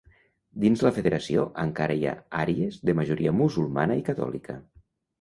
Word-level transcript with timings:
Dins 0.63 0.83
la 0.85 0.91
Federació, 0.95 1.43
encara 1.65 1.99
hi 2.01 2.09
ha 2.09 2.15
àrees 2.47 2.83
de 2.91 2.99
majoria 3.03 3.37
musulmana 3.45 4.03
i 4.05 4.07
catòlica. 4.13 4.63